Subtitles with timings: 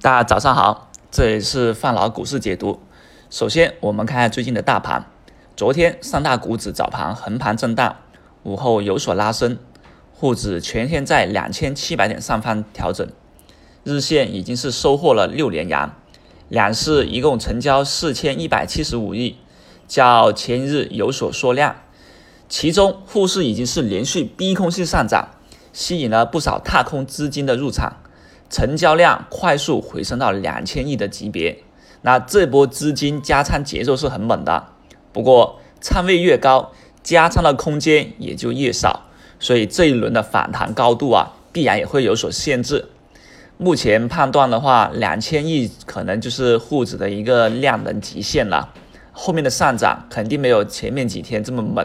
[0.00, 2.78] 大家早上好，这里是范老股市解读。
[3.30, 5.06] 首先，我们看下最近的大盘。
[5.56, 7.96] 昨天三大股指早盘横盘震荡，
[8.44, 9.58] 午后有所拉升，
[10.14, 13.08] 沪指全天在两千七百点上方调整，
[13.82, 15.92] 日线已经是收获了六连阳，
[16.48, 19.36] 两市一共成交四千一百七十五亿，
[19.88, 21.74] 较前一日有所缩量。
[22.48, 25.30] 其中，沪市已经是连续逼空性上涨，
[25.72, 27.96] 吸引了不少踏空资金的入场。
[28.50, 31.58] 成交量快速回升到两千亿的级别，
[32.02, 34.68] 那这波资金加仓节奏是很猛的。
[35.12, 39.04] 不过仓位越高，加仓的空间也就越少，
[39.38, 42.86] 所以这一轮的反弹高度啊，必然也会有所限制。
[43.56, 48.72] 目前判断的话，两千亿可能就是沪指的一个量能极限了，
[49.12, 51.84] 后面的上涨肯定没有前面几天这么猛。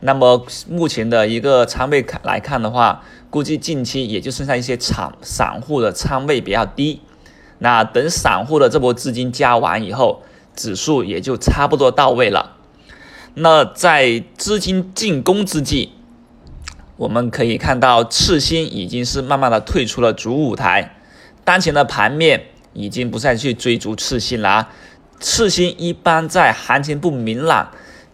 [0.00, 7.00] 那么目前的一个仓位看来看的话，估计近期也就剩下一些场散户的仓位比较低。
[7.58, 10.22] 那等散户的这波资金加完以后，
[10.56, 12.56] 指数也就差不多到位了。
[13.34, 15.92] 那在资金进攻之际，
[16.96, 20.96] 我们可以看到次新已经是慢慢的退出了主舞台。
[21.44, 24.68] 当前的盘面已经不再去追逐次新了啊。
[25.18, 27.70] 次新一般在行情不明朗。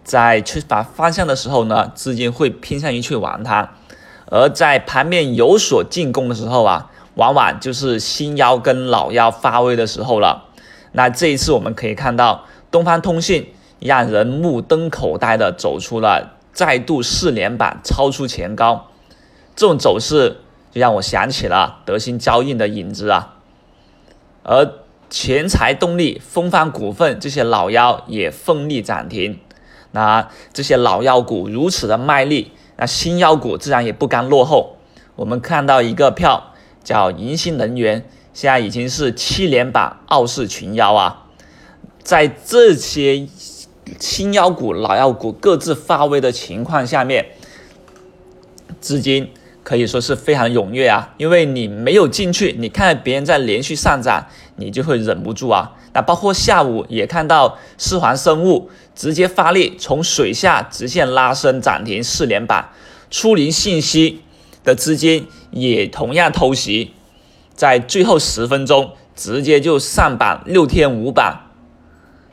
[0.07, 3.71] 在缺乏方向的时候呢，资金会偏向于去玩它；
[4.31, 10.45] 而在盘面有所进攻的时候啊，往往就是新妖跟老妖发威的时候了。
[10.93, 18.87] 那这一次我们可以看到，东方通信让人目瞪口呆的走出了再度四连板，超出前高，
[19.57, 20.37] 这种走势
[20.71, 23.35] 就让我想起了德兴交印的影子啊。
[24.45, 24.71] 而
[25.11, 29.41] 钱财动力、风帆股份这些老妖也奋力涨停。
[29.97, 34.77] 那这些老妖股如此的卖力，那新妖股自然也不甘落后。
[35.15, 36.53] 我们看到一个票
[36.85, 41.25] 叫银星能源，现在已经是七连板傲视群妖啊。
[42.03, 43.27] 在这些
[43.99, 47.29] 新妖股、老妖股各自发威的情况下面，
[48.79, 49.31] 资金。
[49.63, 55.73] 可以说是非常踊跃啊，因为你没有进去，你看到别人在连续上涨，你就会忍不住啊。
[55.97, 62.69] 那包括下午也看到四环生物直接发力，从水下直线拉升涨停四连板，
[63.11, 64.21] 初林信息
[64.63, 66.93] 的资金也同样偷袭，
[67.55, 71.47] 在最后十分钟直接就上板六天五板。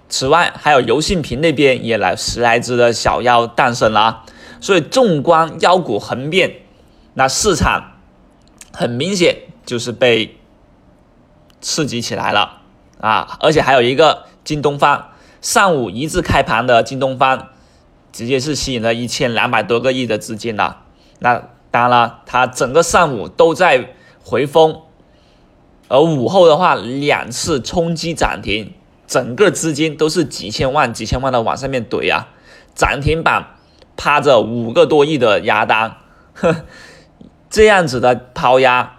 [0.09, 4.25] 此外，还有游信平那边也来十来只的小妖诞生了，
[4.59, 6.57] 所以纵观妖股横变。
[7.13, 7.93] 那市场
[8.73, 10.35] 很明显就是被
[11.61, 12.62] 刺激起来了
[13.03, 13.37] 啊！
[13.41, 15.09] 而且还有一个京东方，
[15.41, 17.49] 上午一字开盘的京东方，
[18.13, 20.83] 直接是吸引了一千两百多个亿的资金了。
[21.19, 23.89] 那当然了，它整个上午都在
[24.23, 24.83] 回风，
[25.89, 28.73] 而午后的话两次冲击涨停，
[29.05, 32.29] 整个资金都是几千万、几千万的往上面怼啊！
[32.73, 33.57] 涨停板
[33.97, 35.97] 趴着五个多亿的压单，
[36.33, 36.55] 呵。
[37.51, 38.93] 这样子的抛压，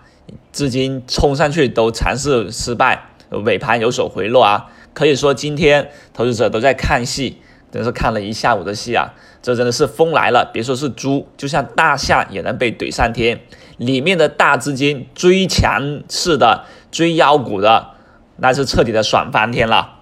[0.53, 4.70] 资金冲上去都尝试失败，尾盘有所回落啊。
[4.92, 7.38] 可以说今天投资者都在看戏，
[7.72, 9.14] 真是看了一下午的戏啊。
[9.42, 13.40] 这真的是风来了，别说是猪，就像大象也能被怼上天。
[13.76, 17.88] 里面的大资金追强势的、追妖股的，
[18.36, 20.00] 那是彻底的爽翻天了。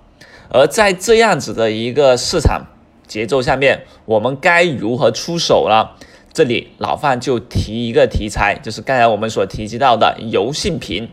[0.51, 2.67] 而在这样子的一个市场
[3.07, 5.89] 节奏下面，我们该如何出手呢？
[6.35, 11.09] 这里老范就提一个题材，就是刚才我们所提及到的油性瓶，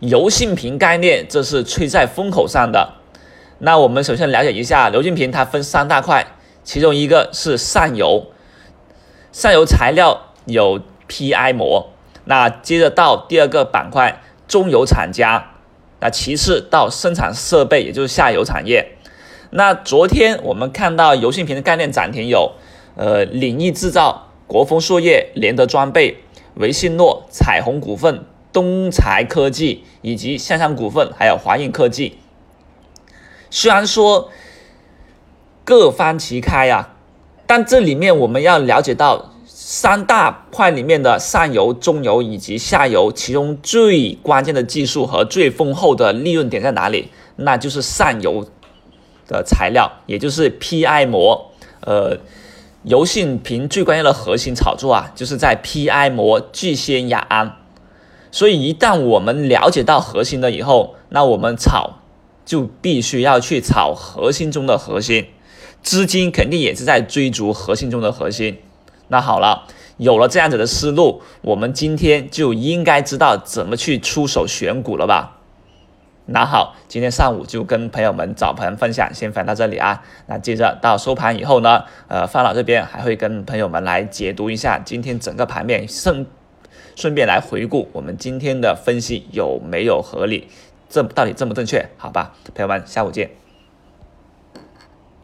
[0.00, 2.94] 油性瓶概念，这是吹在风口上的。
[3.58, 6.26] 那我们首先了解一下油性瓶，它分三大块，
[6.62, 8.26] 其中一个是上游，
[9.32, 11.90] 上游材料有 PI 膜，
[12.24, 15.50] 那接着到第二个板块中游厂家，
[16.00, 18.92] 那其次到生产设备，也就是下游产业。
[19.50, 22.52] 那昨天我们看到油性瓶的概念涨停有，
[22.96, 24.26] 呃，领益制造。
[24.46, 26.22] 国风塑业、联德装备、
[26.54, 32.18] 维信诺、彩虹股份、东财科技以及向上股份，还有华映科技。
[33.50, 34.30] 虽然说
[35.64, 36.90] 各方齐开呀，
[37.46, 47.10] 但这里面我们要了解到三大块里面的上游、中游以及下游，其中最关键的技术和最丰厚的利润点在哪里？
[47.36, 48.46] 那就是上游
[49.26, 52.18] 的材料，也就是 PI 膜，呃。
[52.84, 57.56] 油性瓶最关键的核心炒作啊，就是在 PI 膜聚酰亚胺。
[58.30, 62.00] 所以一旦我们了解到核心了以后，那我们炒
[62.44, 65.26] 就必须要去炒核心中的核心，
[65.82, 68.58] 资金肯定也是在追逐核心中的核心。
[69.08, 69.66] 那好了，
[69.96, 75.36] 有了这样子的思路，我们今天就应该知道怎么去出手选股了吧？
[76.30, 80.02] 那好，今天上午就跟朋友们早盘分享先分到这里啊。
[80.26, 86.26] 那接着到收盘以后呢，呃，范老这边还会跟朋友们来解读一下今天整个盘面，顺
[86.98, 90.48] 顺便来回顾我们今天的分析有没有合理，
[90.88, 91.88] 这到底正不正确？
[91.96, 93.30] 好吧，朋友们，下午见。